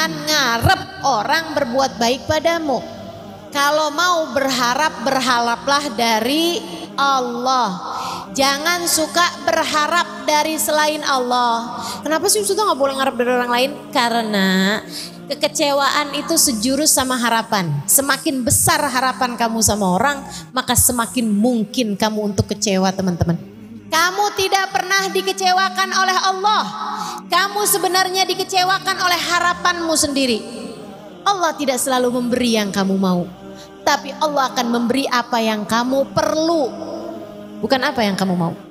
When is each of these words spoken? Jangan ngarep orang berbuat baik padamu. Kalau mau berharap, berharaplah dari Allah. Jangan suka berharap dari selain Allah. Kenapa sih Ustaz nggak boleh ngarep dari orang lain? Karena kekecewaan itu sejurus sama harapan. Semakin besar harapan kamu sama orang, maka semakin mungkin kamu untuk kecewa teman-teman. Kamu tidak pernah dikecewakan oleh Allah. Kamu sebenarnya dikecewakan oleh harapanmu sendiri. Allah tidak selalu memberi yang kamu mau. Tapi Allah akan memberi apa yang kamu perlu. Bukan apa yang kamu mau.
Jangan 0.00 0.16
ngarep 0.32 0.82
orang 1.04 1.44
berbuat 1.52 2.00
baik 2.00 2.24
padamu. 2.24 2.80
Kalau 3.52 3.92
mau 3.92 4.32
berharap, 4.32 5.04
berharaplah 5.04 5.92
dari 5.92 6.56
Allah. 6.96 7.68
Jangan 8.32 8.88
suka 8.88 9.44
berharap 9.44 10.24
dari 10.24 10.56
selain 10.56 11.04
Allah. 11.04 11.84
Kenapa 12.00 12.32
sih 12.32 12.40
Ustaz 12.40 12.56
nggak 12.56 12.80
boleh 12.80 12.96
ngarep 12.96 13.12
dari 13.20 13.28
orang 13.28 13.52
lain? 13.52 13.70
Karena 13.92 14.80
kekecewaan 15.28 16.16
itu 16.16 16.32
sejurus 16.32 16.96
sama 16.96 17.20
harapan. 17.20 17.68
Semakin 17.84 18.40
besar 18.40 18.80
harapan 18.80 19.36
kamu 19.36 19.60
sama 19.60 19.84
orang, 19.84 20.24
maka 20.56 20.72
semakin 20.72 21.28
mungkin 21.28 22.00
kamu 22.00 22.32
untuk 22.32 22.48
kecewa 22.48 22.88
teman-teman. 22.96 23.36
Kamu 23.92 24.24
tidak 24.32 24.72
pernah 24.72 25.12
dikecewakan 25.12 25.90
oleh 25.92 26.16
Allah. 26.24 26.62
Kamu 27.30 27.62
sebenarnya 27.62 28.26
dikecewakan 28.26 28.96
oleh 29.06 29.20
harapanmu 29.30 29.94
sendiri. 29.94 30.42
Allah 31.22 31.54
tidak 31.54 31.78
selalu 31.78 32.18
memberi 32.18 32.58
yang 32.58 32.74
kamu 32.74 32.98
mau. 32.98 33.22
Tapi 33.86 34.10
Allah 34.18 34.50
akan 34.50 34.66
memberi 34.66 35.06
apa 35.06 35.38
yang 35.38 35.62
kamu 35.62 36.10
perlu. 36.10 36.66
Bukan 37.62 37.80
apa 37.86 38.02
yang 38.02 38.18
kamu 38.18 38.34
mau. 38.34 38.69